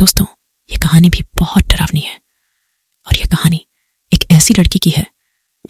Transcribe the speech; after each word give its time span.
दोस्तों, 0.00 0.26
ये 0.70 0.78
कहानी 0.78 1.10
भी 1.10 1.24
बहुत 1.34 1.68
डरावनी 1.68 2.00
है। 2.00 2.20
और 3.06 3.16
यह 3.16 3.24
कहानी 3.24 3.66
एक 4.12 4.30
ऐसी 4.30 4.54
लड़की 4.58 4.78
की 4.78 4.90
है, 4.90 5.06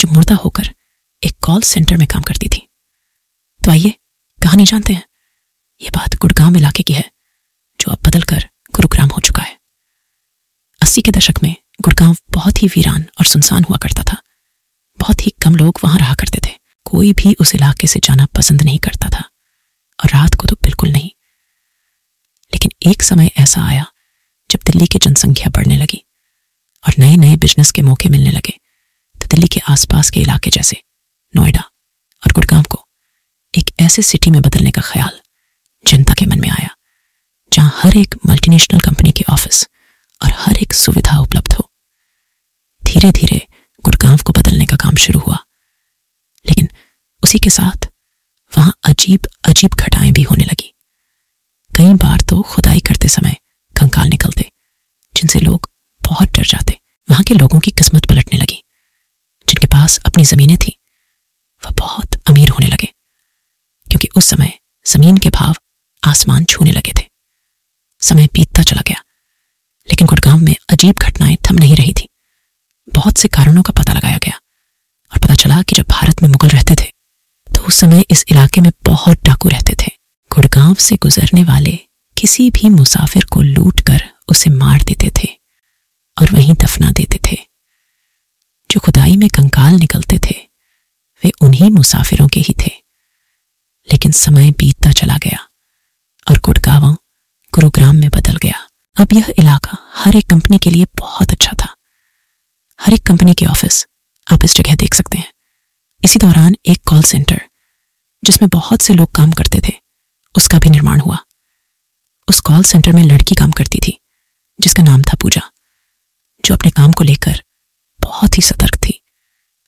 जो 0.01 0.09
मुर्दा 0.09 0.35
होकर 0.35 0.75
एक 1.25 1.39
कॉल 1.41 1.63
सेंटर 1.63 1.97
में 1.97 2.09
काम 2.09 2.23
करती 2.23 2.49
थी। 2.49 2.69
तो 3.65 3.71
आइए, 3.71 3.91
कहानी 4.43 4.65
जानते 4.65 4.93
हैं। 4.93 5.05
यह 5.83 5.91
बात 5.91 6.15
गुड़गांव 6.15 6.57
इलाके 6.57 6.83
की 6.83 6.93
है, 6.93 7.13
जो 7.81 7.93
अब 7.93 7.99
बदलकर 8.07 8.51
गुरुग्राम 8.75 9.09
हो 9.09 9.21
चुका 9.21 9.43
है। 9.43 9.61
अस्सी 10.83 11.03
के 11.03 11.11
दशक 11.11 11.35
में 11.43 11.57
गुड़गांव 11.81 12.17
बहुत 12.31 12.63
ही 12.63 12.69
वीरान 12.69 13.03
और 13.03 13.25
सुनसान 13.25 13.65
हुआ 13.71 13.79
करता 13.79 14.03
था। 14.03 14.23
बहुत 14.99 15.27
ही 15.27 15.31
कम 15.31 15.57
लोग 15.57 15.79
वहाँ 15.85 15.99
रहा 15.99 16.15
करते 16.15 16.39
थे। 16.47 16.59
कोई 16.85 17.13
भी 17.13 17.37
उस 17.41 17.55
इलाके 17.55 17.87
से 17.87 18.01
जाना 18.05 18.27
पसंद 18.27 18.63
नहीं 18.63 18.79
करता 18.79 19.09
था। 19.09 19.31
और 20.05 20.11
रात 20.11 20.35
को 20.35 20.49
तो 20.49 20.57
बिल्कुल 20.63 20.89
नहीं। 20.89 21.11
लेकिन 22.55 22.91
एक 22.91 23.03
समय 23.03 23.31
ऐसा 23.39 23.65
आया 23.65 23.93
जब 24.51 24.61
दिल्ली 24.67 24.87
की 24.87 24.99
जनसंख्या 24.99 25.51
बढ़ने 25.51 25.77
लगी 25.77 26.05
और 26.85 26.95
नए 26.99 27.17
नए 27.17 27.37
बिज़नेस 27.37 27.71
के 27.73 27.83
मौके 27.83 28.09
मिलने 28.09 28.31
लगे 28.31 28.53
तो 29.21 29.27
दिल्ली 29.27 29.49
के 29.49 29.61
आसपास 29.69 30.11
के 30.11 30.21
इलाके 30.21 30.51
जैसे 30.51 30.83
नोएडा 31.35 31.61
और 32.23 32.33
गुड़गांव 32.33 32.63
को 32.63 32.87
एक 33.55 33.71
ऐसे 33.81 34.03
सिटी 34.03 34.31
में 34.31 34.41
बदलने 34.43 34.71
का 34.71 34.83
ख्याल 34.83 35.21
जनता 35.87 36.15
के 36.15 36.27
मन 36.27 36.41
में 36.41 36.49
आया, 36.51 36.69
जहाँ 37.53 37.73
हर 37.77 37.97
एक 37.97 38.15
मल्टीनेशनल 38.27 38.81
कंपनी 38.81 39.13
के 39.13 39.25
ऑफ़िस 39.33 39.67
और 40.21 40.33
हर 40.37 40.57
एक 40.57 40.73
सुविधा 40.73 41.19
उपलब्ध 41.19 41.53
हो। 41.53 41.71
धीरे 42.83 43.11
धीरे 43.11 43.41
गुड़गांव 43.85 44.19
को 44.27 44.33
बदलने 44.33 44.67
का 44.67 44.77
काम 44.77 44.97
शुरू 44.97 45.21
हुआ, 45.21 45.39
लेकिन 46.47 46.69
उसी 47.23 47.39
के 47.39 47.51
साथ 47.51 47.89
वहाँ 48.53 48.75
अजीब 48.85 49.27
अजीब 49.45 49.75
घटाएँ 49.75 50.13
भी 50.13 50.23
होने 50.23 50.45
लगी। 50.45 50.75
कई 51.73 51.93
बार 51.95 52.21
तो 52.21 52.43
खुदाई 52.43 52.81
करते 52.81 53.09
समय 53.09 53.37
कंकाल 53.81 54.09
निकलते, 54.09 54.51
जिनसे 55.15 55.41
लोग 55.41 55.71
बहुत 56.01 56.33
डर 56.33 56.45
जाते। 56.47 56.79
वहाँ 57.09 57.25
के 57.25 57.35
लोगों 57.35 57.61
की 57.61 57.71
किस्मत 57.73 58.07
पलटने 58.07 58.39
लगी। 58.39 58.63
जिनके 59.49 59.67
पास 59.69 59.99
अपनी 60.07 60.25
जमीनें 60.25 60.57
थी, 60.57 60.77
वह 61.63 61.73
बहुत 61.79 62.15
अमीर 62.29 62.49
होने 62.49 62.67
लगे, 62.67 62.87
क्योंकि 63.87 64.09
उस 64.17 64.27
समय 64.27 64.53
ज़मीन 64.87 65.17
के 65.19 65.31
भाव 65.31 65.55
आसमान 66.03 66.45
छूने 66.45 66.73
लगे 66.73 66.93
थे। 66.93 67.05
समय 68.03 68.27
बीतता 68.35 68.63
चला 68.63 68.83
गया, 68.87 69.03
लेकिन 69.89 70.07
गुड़गांव 70.07 70.39
में 70.39 70.55
अजीब 70.71 70.95
घटनाएँ 70.99 71.37
थम 71.45 71.55
नहीं 71.55 71.77
रही 71.77 71.93
थी। 71.93 72.09
बहुत 72.89 73.19
से 73.19 73.29
कारणों 73.29 73.63
का 73.63 73.73
पता 73.73 73.93
लगाया 73.93 74.19
गया, 74.19 74.41
और 75.13 75.19
पता 75.19 75.35
चला 75.35 75.61
कि 75.63 75.77
जब 75.77 75.87
भारत 75.91 76.23
में 76.23 76.29
मुगल 76.29 76.49
रहते 76.49 76.75
थे 76.75 76.89
तो 77.49 77.61
उस 77.63 77.81
समय 77.81 78.05
इस 78.11 78.25
इलाके 78.29 78.61
में 78.61 78.71
बहुत 78.85 79.25
डाकू 79.25 79.49
रहते 79.49 79.75
थे। 79.75 79.91
गुड़गांव 80.31 80.75
से 80.81 80.97
गुजरने 80.97 81.43
वाले 81.45 81.79
किसी 82.21 82.51
भी 82.51 82.69
मुसाफिर 82.69 83.25
को 83.25 83.43
लूट 83.43 83.81
कर 83.81 84.11
उसे 84.29 84.51
मार 84.51 84.83
देते 84.83 85.11
थे 85.11 85.29
और 86.21 86.31
वहीं 86.33 86.55
दफना 86.55 86.91
देते 86.91 87.21
थे। 87.31 87.37
जो 88.71 88.81
खुदाई 88.81 89.17
में 89.17 89.29
कंकाल 89.29 89.75
निकलते 89.75 90.19
थे, 90.19 90.35
वे 91.25 91.33
उन्हीं 91.41 91.71
मुसाफिरों 91.71 92.29
के 92.29 92.41
ही 92.41 92.55
थे। 92.55 92.71
लेकिन 93.93 94.13
समय 94.13 94.51
बीतता 94.51 94.93
चला 94.93 95.19
गया 95.19 95.49
और 96.31 96.39
गुड़गांव 96.39 96.95
गुरुग्राम 97.55 97.97
में 97.97 98.11
बदल 98.11 98.37
गया। 98.37 98.69
अब 98.97 99.09
यह 99.13 99.35
इलाका 99.39 99.79
हर 99.95 100.17
एक 100.17 100.31
कंपनी 100.31 100.59
के 100.59 100.71
लिए 100.71 100.87
बहुत 100.99 101.31
अच्छा 101.31 101.53
था। 101.53 101.77
हर 102.81 102.93
एक 102.93 103.07
कंपनी 103.07 103.35
के 103.35 103.47
ऑफ़िस 103.47 103.87
आप 104.33 104.45
इस 104.45 104.57
जगह 104.57 104.75
देख 104.75 104.95
सकते 104.95 105.19
हैं। 105.19 105.33
इसी 106.05 106.19
दौरान 106.19 106.57
एक 106.67 106.83
कॉल 106.87 107.03
सेंटर, 107.03 107.43
जिसमें 108.25 108.49
बहुत 108.49 108.83
से 108.83 108.95
लोग 108.95 109.13
काम 109.13 109.33
करते 109.33 109.61
थे, 109.69 109.73
उसका 110.37 110.59
भी 110.59 110.71
निर्माण 110.71 111.01
हुआ। 111.01 111.19
उस 112.29 112.41
कॉल 112.41 112.63
सेंटर 112.65 112.93
में 112.93 113.03
लड़की 113.05 113.35
काम 113.35 113.51
करती 113.51 113.79
थी, 113.79 113.99
जिसका 114.59 114.83
नाम 114.83 115.03
था 115.03 115.17
पूजा, 115.21 115.43
जो 116.45 116.55
अपने 116.55 116.71
काम 116.71 116.93
को 116.93 117.05
लेकर 117.05 117.43
बहुत 118.01 118.37
ही 118.39 118.43
सतर्क 118.43 118.77
थी 118.79 119.01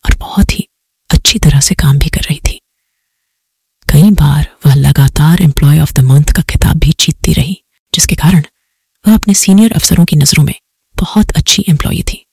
और 0.05 0.15
बहुत 0.19 0.53
ही 0.53 0.69
अच्छी 1.11 1.39
तरह 1.39 1.61
से 1.61 1.75
काम 1.75 1.99
भी 1.99 2.09
कर 2.09 2.21
रही 2.21 2.39
थी। 2.39 2.61
कई 3.87 4.11
बार 4.11 4.47
वह 4.67 4.75
लगातार 4.75 5.43
एम्प्लॉय 5.43 5.81
ऑफ़ 5.81 5.93
द 5.93 6.01
मंथ 6.01 6.33
का 6.37 6.43
खिताब 6.43 6.79
भी 6.79 6.95
जीतती 7.01 7.33
रही, 7.33 7.57
जिसके 7.93 8.15
कारण 8.15 8.43
वह 9.05 9.15
अपने 9.15 9.35
सीनियर 9.35 9.73
अफसरों 9.73 10.05
की 10.05 10.17
नज़रों 10.17 10.45
में 10.45 10.55
बहुत 10.97 11.31
अच्छी 11.31 11.65
एम्प्लॉय 11.69 12.03
थी। 12.03 12.25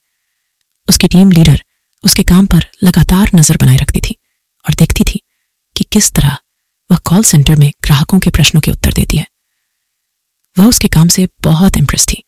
उसकी 0.88 1.08
टीम 1.08 1.30
लीडर 1.30 1.62
उसके 2.04 2.22
काम 2.22 2.46
पर 2.46 2.64
लगातार 2.84 3.30
नज़र 3.34 3.56
बनाए 3.56 3.76
रखती 3.76 4.00
थी 4.00 4.16
और 4.64 4.74
देखती 4.74 5.04
थी 5.04 5.20
कि 5.76 5.84
किस 5.92 6.10
तरह 6.12 6.38
वह 6.90 6.98
कॉल 7.04 7.24
सेंटर 7.24 7.56
में 7.56 7.70
ग्राहकों 7.82 8.18
के 8.18 8.30
प्रश्नों 8.30 8.60
के 8.60 8.70
उत्तर 8.70 8.92
देती 8.92 9.16
है। 9.16 9.26
वह 10.60 10.66
उसके 10.66 10.88
काम 10.88 11.08
से 11.08 11.26
बहुत 11.42 11.76
इंप्रेस 11.76 12.06
थी। 12.06 12.22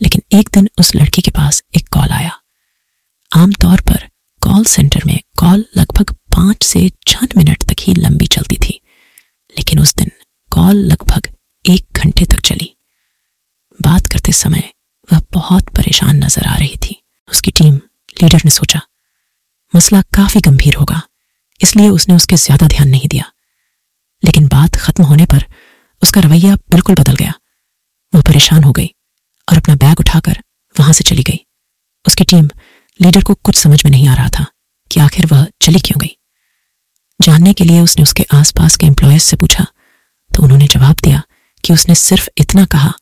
लेकिन 0.00 0.22
एक 0.32 0.48
दिन 0.54 0.68
उस 0.80 0.94
लड़की 0.94 1.22
के 1.22 1.30
पास 1.30 1.62
एक 1.76 1.88
कॉल 1.88 2.08
आया। 2.10 2.38
आमतौर 3.30 3.80
पर 3.80 4.08
कॉल 4.42 4.64
सेंटर 4.66 5.02
में 5.06 5.18
कॉल 5.38 5.64
लगभग 5.76 6.10
पाँच 6.32 6.64
से 6.64 6.88
छह 7.06 7.26
मिनट 7.36 7.62
तक 7.62 7.80
ही 7.80 7.94
लंबी 7.94 8.26
चलती 8.28 8.56
थी, 8.58 8.80
लेकिन 9.56 9.80
उस 9.80 9.94
दिन 9.94 10.10
कॉल 10.52 10.76
लगभग 10.76 11.28
एक 11.64 11.86
घंटे 11.94 12.24
तक 12.26 12.40
चली। 12.40 12.74
बात 13.80 14.06
करते 14.06 14.32
समय 14.32 14.70
वह 15.08 15.20
बहुत 15.32 15.68
परेशान 15.76 16.24
नज़र 16.24 16.46
आ 16.46 16.56
रही 16.56 16.76
थी। 16.78 16.96
उसकी 17.28 17.50
टीम 17.50 17.74
लीडर 18.16 18.40
ने 18.44 18.50
सोचा, 18.50 18.80
मसला 19.74 20.00
काफ़ी 20.14 20.40
गंभीर 20.40 20.74
होगा, 20.74 21.00
इसलिए 21.60 21.88
उसने 21.90 22.14
उसके 22.14 22.36
ज़्यादा 22.38 22.66
ध्यान 22.68 22.88
नहीं 22.88 23.08
दिया। 23.08 23.30
लेकिन 24.22 24.46
बात 24.48 24.76
खत्म 24.78 25.04
होने 25.04 25.26
पर 25.26 25.44
उसका 26.02 26.20
रवैया 26.20 26.54
बिल्कुल 26.70 26.96
बदल 26.96 27.14
गया। 27.14 27.32
वह 28.12 28.22
परेशान 28.22 28.64
हो 28.64 28.72
गई 28.72 28.90
और 29.48 29.56
अपना 29.56 29.74
बैग 29.74 30.00
उठाकर 30.00 30.42
वहाँ 30.76 30.92
से 30.92 31.04
चली 31.04 31.22
गई। 31.22 31.38
उसकी 32.06 32.24
टीम 32.24 32.48
लीडर 33.00 33.22
को 33.22 33.34
कुछ 33.34 33.56
समझ 33.56 33.84
में 33.84 33.90
नहीं 33.90 34.08
आ 34.08 34.14
रहा 34.14 34.28
था 34.28 34.46
कि 34.90 35.00
आखिर 35.00 35.26
वह 35.26 35.46
चली 35.62 35.78
क्यों 35.78 36.00
गई। 36.00 36.16
जानने 37.20 37.52
के 37.52 37.64
लिए 37.64 37.80
उसने 37.80 38.02
उसके 38.02 38.26
आसपास 38.34 38.76
के 38.76 38.86
एम्प्लॉयज़ 38.86 39.22
से 39.22 39.36
पूछा 39.36 39.66
तो 40.30 40.42
उन्होंने 40.42 40.66
जवाब 40.66 40.96
दिया 41.04 41.22
कि 41.64 41.72
उसने 41.72 41.94
सिर्फ़ 41.94 42.28
इतना 42.38 42.64
कहा 42.64 42.92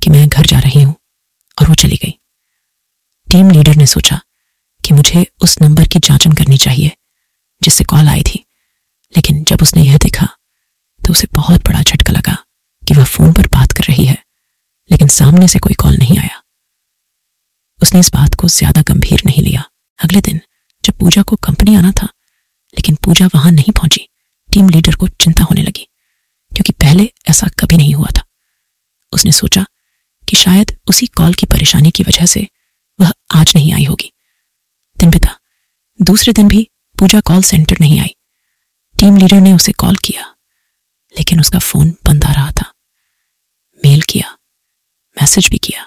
कि 0.00 0.10
मैं 0.10 0.28
घर 0.28 0.46
जा 0.46 0.58
रही 0.58 0.82
हूँ 0.82 0.94
और 1.58 1.68
वो 1.68 1.74
चली 1.74 1.96
गई। 1.96 2.18
टीम 3.28 3.50
लीडर 3.50 3.76
ने 3.76 3.86
सोचा 3.86 4.20
कि 4.80 4.94
मुझे 4.94 5.26
उस 5.42 5.60
नंबर 5.62 5.86
की 5.86 5.98
जांचन 5.98 6.32
करनी 6.32 6.56
चाहिए, 6.56 6.90
जिससे 7.62 7.84
कॉल 7.84 8.08
आई 8.08 8.22
थी। 8.22 8.44
लेकिन 9.14 9.42
जब 9.44 9.62
उसने 9.62 9.82
यह 9.82 9.96
देखा 9.96 10.28
तो 11.02 11.12
उसे 11.12 11.28
बहुत 11.32 11.68
बड़ा 11.68 11.82
झटका 11.82 12.12
लगा 12.12 12.36
कि 12.82 12.94
वह 12.94 13.04
फ़ोन 13.04 13.32
पर 13.32 13.46
बात 13.46 13.72
कर 13.72 13.84
रही 13.84 14.04
है 14.06 14.22
लेकिन 14.90 15.08
सामने 15.24 15.46
से 15.48 15.58
कोई 15.58 15.74
कॉल 15.74 15.96
नहीं 15.96 16.18
आया। 16.18 16.42
उसने 17.80 18.00
इस 18.00 18.10
बात 18.14 18.34
को 18.34 18.48
ज़्यादा 18.48 18.82
गंभीर 18.82 19.22
नहीं 19.26 19.42
लिया। 19.42 19.62
अगले 20.00 20.20
दिन, 20.20 20.40
जब 20.84 20.94
पूजा 20.94 21.22
को 21.22 21.36
कंपनी 21.36 21.74
आना 21.74 21.92
था, 21.92 22.06
लेकिन 22.76 22.94
पूजा 22.94 23.26
वहाँ 23.26 23.52
नहीं 23.52 23.72
पहुँची, 23.72 24.08
टीम 24.50 24.68
लीडर 24.68 24.94
को 24.94 25.08
चिंता 25.08 25.44
होने 25.44 25.62
लगी, 25.62 25.86
क्योंकि 26.52 26.72
पहले 26.72 27.08
ऐसा 27.28 27.48
कभी 27.60 27.76
नहीं 27.76 27.94
हुआ 27.94 28.08
था। 28.18 28.24
उसने 29.12 29.32
सोचा 29.32 29.64
कि 30.28 30.36
शायद 30.36 30.76
उसी 30.88 31.06
कॉल 31.06 31.34
की 31.34 31.46
परेशानी 31.46 31.90
की 31.90 32.04
वजह 32.04 32.26
से 32.26 32.46
वह 32.98 33.12
आज 33.34 33.52
नहीं 33.56 33.72
आई 33.72 33.84
होगी। 33.84 34.12
दिन 34.98 35.10
बिता 35.10 35.38
दूसरे 36.00 36.32
दिन 36.32 36.48
भी 36.48 36.68
पूजा 36.96 37.20
कॉल 37.22 37.42
सेंटर 37.44 37.76
नहीं 37.80 38.00
आई। 38.00 38.14
टीम 38.96 39.16
लीडर 39.16 39.40
ने 39.40 39.52
उसे 39.52 39.72
कॉल 39.72 39.96
किया, 40.04 40.34
लेकिन 41.16 41.40
उसका 41.40 41.58
फ़ोन 41.60 41.96
बंद 42.06 42.24
आ 42.24 42.32
रहा 42.32 42.50
था। 42.52 42.72
मेल 43.82 44.02
किया। 44.02 44.36
मैसेज 45.24 45.48
भी 45.50 45.58
किया। 45.58 45.82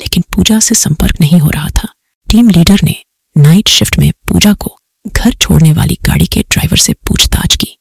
लेकिन 0.00 0.22
पूजा 0.34 0.58
से 0.60 0.74
संपर्क 0.74 1.20
नहीं 1.20 1.38
हो 1.40 1.50
रहा 1.50 1.68
था। 1.68 1.88
टीम 2.28 2.48
लीडर 2.50 2.80
ने 2.84 2.94
नाइट 3.36 3.68
शिफ्ट 3.68 3.98
में 3.98 4.10
पूजा 4.28 4.52
को 4.54 4.78
घर 5.06 5.32
छोड़ने 5.32 5.72
वाली 5.72 5.98
गाड़ी 6.02 6.26
के 6.26 6.42
ड्राइवर 6.42 6.76
से 6.76 6.92
पूछताछ 7.06 7.56
की 7.56 7.78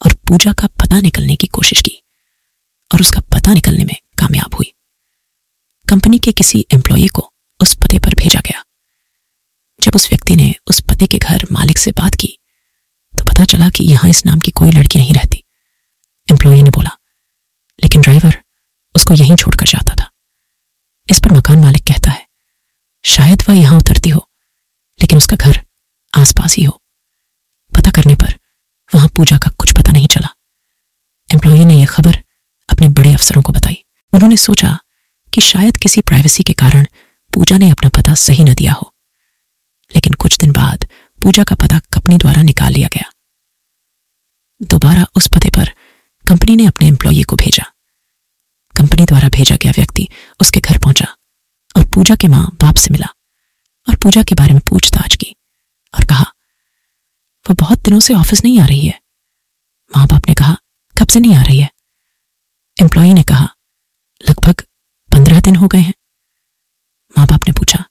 और 0.00 0.14
पूजा 0.28 0.52
का 0.52 0.66
पता 0.80 1.00
निकलने 1.00 1.36
की 1.36 1.46
कोशिश 1.46 1.82
की 1.82 1.96
और 2.90 3.00
उसका 3.00 3.20
पता 3.32 3.54
निकलने 3.54 3.84
में 3.84 3.94
कामयाब 4.18 4.54
हुई। 4.54 4.72
कंपनी 5.86 6.18
के 6.18 6.32
किसी 6.32 6.66
एम्प्लॉय 6.72 7.06
को 7.06 7.32
उस 7.60 7.74
पते 7.74 7.98
पर 7.98 8.14
भेजा 8.14 8.40
गया। 8.40 8.64
जब 9.80 9.96
उस 9.96 10.08
व्यक्ति 10.10 10.36
ने 10.36 10.54
उस 10.66 10.80
पते 10.80 11.06
के 11.06 11.18
घर 11.18 11.46
मालिक 11.52 11.78
से 11.78 11.90
बात 11.92 12.14
की 12.14 12.38
तो 13.14 13.24
पता 13.24 13.44
चला 13.44 13.70
कि 13.70 13.84
यहाँ 13.84 14.10
इस 14.10 14.26
नाम 14.26 14.40
की 14.40 14.50
कोई 14.50 14.70
लड़की 14.70 14.98
नहीं 14.98 15.14
रहती। 15.14 15.44
एम्प्लॉय 16.28 16.62
ने 16.62 16.70
बोला, 16.70 16.98
लेकिन 17.78 18.02
ड्राइवर 18.02 18.41
उसको 19.12 19.24
यहीं 19.24 19.36
छोड़कर 19.36 19.66
जाता 19.66 19.94
था। 19.94 20.10
इस 21.08 21.20
पर 21.20 21.32
मकान 21.32 21.58
मालिक 21.58 21.82
कहता 21.84 22.10
है, 22.10 22.26
शायद 23.04 23.42
वह 23.48 23.56
यहाँ 23.56 23.78
उतरती 23.78 24.10
हो, 24.10 24.28
लेकिन 24.98 25.18
उसका 25.18 25.36
घर 25.36 25.60
आसपास 26.12 26.54
ही 26.56 26.64
हो। 26.64 26.80
पता 27.72 27.90
करने 27.90 28.14
पर 28.14 28.38
वहाँ 28.92 29.08
पूजा 29.08 29.38
का 29.38 29.50
कुछ 29.50 29.72
पता 29.72 29.92
नहीं 29.92 30.06
चला। 30.06 30.28
एम्प्लॉय 31.30 31.64
ने 31.64 31.74
यह 31.74 31.86
खबर 31.86 32.16
अपने 32.68 32.88
बड़े 32.90 33.12
अफसरों 33.14 33.42
को 33.42 33.52
बताई। 33.52 33.82
उन्होंने 34.12 34.36
सोचा 34.36 34.78
कि 35.32 35.40
शायद 35.40 35.76
किसी 35.76 36.00
प्राइवेसी 36.02 36.42
के 36.42 36.52
कारण 36.54 36.86
पूजा 37.32 37.58
ने 37.58 37.70
अपना 37.70 37.88
पता 37.90 38.14
सही 38.16 38.44
न 38.44 38.54
दिया 38.54 38.72
हो, 38.72 38.92
लेकिन 39.90 40.12
कुछ 40.14 40.38
दिन 40.38 40.52
बाद 40.52 40.88
पूजा 41.20 41.44
का 41.44 41.54
पता 41.56 41.78
कंपनी 41.92 42.18
द्वारा 42.18 42.42
निकाल 42.42 42.72
लिया 42.72 42.88
गया। 42.92 43.10
दोबारा 44.60 45.06
उस 45.16 45.28
पते 45.28 45.50
पर 45.50 45.70
कंपनी 46.24 46.56
ने 46.56 46.66
अपने 46.66 46.88
एम्प्लॉय 46.88 47.22
को 47.22 47.36
भेजा। 47.36 47.71
कंपनी 48.82 49.04
द्वारा 49.04 49.28
भेजा 49.28 49.56
गया 49.56 49.72
व्यक्ति 49.72 50.08
उसके 50.40 50.60
घर 50.60 50.78
पहुँचा 50.78 51.06
और 51.76 51.84
पूजा 51.84 52.14
के 52.14 52.28
माँ 52.28 52.44
बाप 52.62 52.76
से 52.76 52.90
मिला 52.92 53.06
और 53.88 53.96
पूजा 53.96 54.22
के 54.22 54.34
बारे 54.34 54.52
में 54.52 54.60
पूछताछ 54.60 55.14
की 55.16 55.34
और 55.94 56.04
कहा, 56.04 56.24
वो 57.46 57.54
बहुत 57.54 57.82
दिनों 57.84 58.00
से 58.00 58.14
ऑफ़िस 58.14 58.44
नहीं 58.44 58.60
आ 58.60 58.66
रही 58.66 58.86
है। 58.86 58.98
माँ 59.92 60.06
बाप 60.06 60.28
ने 60.28 60.34
कहा, 60.34 60.56
कब 60.96 61.08
से 61.08 61.20
नहीं 61.20 61.34
आ 61.34 61.42
रही 61.42 61.58
है? 61.58 61.70
एम्प्लॉय 62.76 63.12
ने 63.12 63.22
कहा, 63.22 63.48
लगभग 64.20 64.62
पंद्रह 65.10 65.40
दिन 65.40 65.56
हो 65.56 65.68
गए 65.68 65.80
हैं। 65.80 65.94
माँ 67.16 67.26
बाप 67.26 67.46
ने 67.46 67.52
पूछा, 67.52 67.84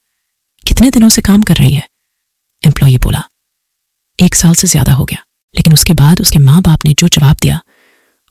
कितने 0.66 0.90
दिनों 0.90 1.08
से 1.08 1.22
काम 1.22 1.42
कर 1.42 1.56
रही 1.56 1.74
है? 1.74 1.86
एम्प्लॉय 2.62 2.96
बोला, 2.98 3.22
एक 4.18 4.34
साल 4.34 4.54
से 4.54 4.68
ज़्यादा 4.68 4.92
हो 4.92 5.04
गया, 5.04 5.24
लेकिन 5.54 5.72
उसके 5.72 5.94
बाद 5.94 6.20
उसके 6.20 6.38
माँ 6.40 6.60
बाप 6.62 6.84
ने 6.84 6.94
जो 6.98 7.08
जवाब 7.08 7.36
दिया, 7.42 7.60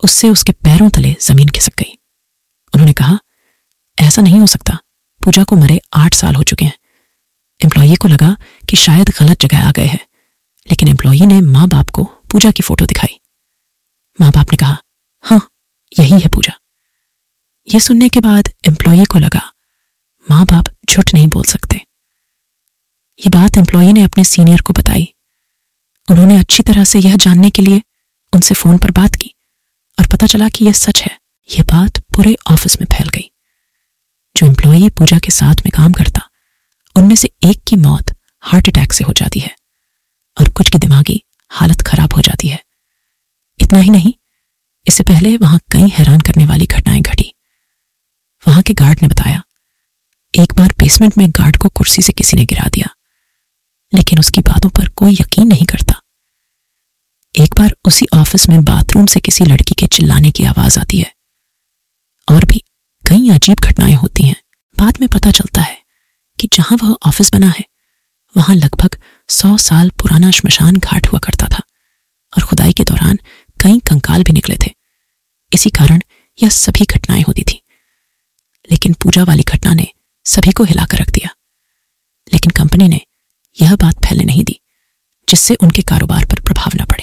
उससे 0.04 0.30
उसके 0.30 0.52
पैरों 0.52 0.90
तले 0.90 1.16
ज़मीन 1.22 1.50
खिसक 1.50 1.80
गई। 1.80 1.98
उन्होंने 2.81 2.94
कहा, 2.94 3.19
ऐसा 3.98 4.22
नहीं 4.22 4.39
हो 4.39 4.48
सकता। 4.48 4.78
पूजा 5.22 5.44
को 5.44 5.56
मरे 5.56 5.80
आठ 5.94 6.13
साल 6.13 6.36
हो 6.36 6.44
चुके 6.44 6.66
हैं। 6.66 6.78
एम्प्लॉय 7.62 7.95
को 7.95 8.07
लगा 8.07 8.38
कि 8.69 8.78
शायद 8.78 9.10
गलत 9.19 9.42
जगह 9.42 9.68
आ 9.68 9.72
गए 9.72 9.86
हैं, 9.86 10.00
लेकिन 10.68 10.88
एम्प्लॉय 10.88 11.19
ने 11.25 11.39
माँ 11.42 11.68
बाप 11.68 11.89
को 11.89 12.04
पूजा 12.04 12.51
की 12.51 12.63
फ़ोटो 12.63 12.86
दिखाई। 12.86 13.19
माँ 14.22 14.31
बाप 14.31 14.51
ने 14.51 14.57
कहा 14.57 14.78
हाँ 15.22 15.39
यही 16.00 16.19
है 16.19 16.30
पूजा। 16.30 16.54
यह 17.68 17.80
सुनने 17.80 18.10
के 18.10 18.19
बाद 18.19 18.50
एम्प्लॉय 18.68 19.06
को 19.06 19.19
लगा 19.19 19.54
माँ 20.31 20.45
बाप 20.45 20.74
झूठ 20.89 21.13
नहीं 21.13 21.28
बोल 21.28 21.44
सकते। 21.44 21.86
ये 23.19 23.30
बात 23.30 23.57
एम्प्लॉय 23.57 23.94
ने 23.94 24.04
अपने 24.04 24.24
सीनियर 24.24 24.62
को 24.62 24.74
बताई। 24.74 25.13
उन्होंने 26.10 26.39
अच्छी 26.39 26.63
तरह 26.63 26.83
से 26.83 27.00
यह 27.00 27.16
जानने 27.18 27.50
के 27.50 27.62
लिए 27.62 27.81
उनसे 28.33 28.56
फ़ोन 28.56 28.78
पर 28.78 28.92
बात 28.92 29.16
की 29.16 29.36
और 30.00 30.07
पता 30.07 30.28
चला 30.28 30.50
कि 30.50 30.66
यह 30.66 30.72
सच 30.72 31.04
है। 31.04 31.20
यह 31.51 31.63
बात 31.63 31.98
पूरे 32.15 32.36
ऑफ़िस 32.51 32.80
में 32.81 32.88
फैल 32.92 33.09
गई। 33.09 33.30
जो 34.36 34.48
एम्प्लॉय 34.48 34.89
पूजा 34.89 35.18
के 35.19 35.31
साथ 35.31 35.56
में 35.56 35.71
काम 35.75 35.92
करता, 35.92 36.21
उनमें 36.95 37.15
से 37.15 37.31
एक 37.44 37.63
की 37.68 37.75
मौत 37.75 38.15
हार्ट 38.42 38.69
अटैक 38.69 38.94
से 38.94 39.03
हो 39.03 39.13
जाती 39.13 39.39
है 39.39 39.56
और 40.38 40.50
कुछ 40.50 40.69
की 40.69 40.77
दिमागी 40.77 41.24
हालत 41.51 41.81
खराब 41.81 42.13
हो 42.13 42.21
जाती 42.21 42.48
है। 42.48 42.63
इतना 43.59 43.80
ही 43.80 43.89
नहीं, 43.89 44.13
इससे 44.88 45.03
पहले 45.03 45.38
वहाँ 45.38 45.59
कई 45.71 45.88
हैरान 45.89 46.21
करने 46.21 46.45
वाली 46.45 46.65
घटनाएँ 46.65 47.01
घटी। 47.01 47.33
वहाँ 48.47 48.62
के 48.62 48.74
गार्ड 48.74 49.00
ने 49.01 49.07
बताया, 49.07 49.44
एक 50.33 50.54
बार 50.54 50.74
बेसमेंट 50.80 51.18
में 51.18 51.30
गार्ड 51.31 51.57
को 51.57 51.69
कुर्सी 51.69 52.01
से 52.01 52.13
किसी 52.13 52.38
ने 52.38 52.45
गिरा 52.45 52.68
दिया, 52.68 52.89
लेकिन 53.94 54.19
उसकी 54.19 54.42
बातों 54.42 54.69
पर 54.69 54.88
कोई 54.89 55.13
यकीन 55.13 55.47
नहीं 55.47 55.65
करता। 55.65 56.01
एक 57.36 57.54
बार 57.59 57.75
उसी 57.86 58.06
ऑफ़िस 58.13 58.50
में 58.50 58.63
बाथरूम 58.65 59.06
से 59.06 59.19
किसी 59.19 59.45
लड़की 59.45 59.74
के 59.74 59.88
चिल्लाने 59.88 60.31
की 60.31 60.44
आवाज़ 60.44 60.80
आती 60.80 61.00
है। 61.00 61.13
और 62.29 62.45
भी 62.45 62.63
कई 63.09 63.29
अजीब 63.29 63.57
घटनाएँ 63.59 63.94
होती 63.94 64.23
हैं। 64.23 64.35
बाद 64.79 64.97
में 65.01 65.09
पता 65.09 65.31
चलता 65.31 65.62
है 65.62 65.81
कि 66.39 66.50
जहाँ 66.53 66.77
वह 66.83 66.97
ऑफ़िस 67.06 67.31
बना 67.33 67.47
है, 67.47 67.65
वहाँ 68.38 68.56
लगभग 68.56 68.97
सौ 69.29 69.57
साल 69.57 69.89
पुराना 69.89 70.31
शमशान 70.31 70.75
घाट 70.75 71.07
हुआ 71.07 71.19
करता 71.19 71.47
था 71.47 71.62
और 72.38 72.44
खुदाई 72.44 72.73
के 72.73 72.83
दौरान 72.83 73.19
कई 73.59 73.79
कंकाल 73.79 74.23
भी 74.23 74.33
निकले 74.33 74.56
थे। 74.56 74.75
इसी 75.53 75.69
कारण 75.69 76.01
यह 76.44 76.50
सभी 76.50 76.85
घटनाएँ 76.85 77.21
होती 77.21 77.41
थी। 77.41 77.62
लेकिन 78.71 78.94
पूजा 78.94 79.23
वाली 79.23 79.44
घटना 79.44 79.73
ने 79.73 79.88
सभी 80.25 80.51
को 80.51 80.63
हिलाकर 80.63 80.97
रख 80.97 81.09
दिया। 81.09 81.35
लेकिन 82.33 82.51
कंपनी 82.51 82.88
ने 82.88 83.01
यह 83.62 83.75
बात 83.75 83.95
फैलने 83.95 84.23
नहीं 84.23 84.44
दी, 84.44 84.59
जिससे 85.29 85.56
उनके 85.56 85.81
कारोबार 85.81 86.25
पर 86.25 86.39
प्रभाव 86.39 86.71
न 86.75 86.85
पड़े। 86.85 87.00